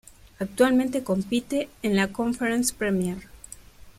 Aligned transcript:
Actualmente 0.39 1.03
compite 1.03 1.69
en 1.83 1.95
la 1.95 2.07
Conference 2.11 2.73
Premier. 2.75 3.17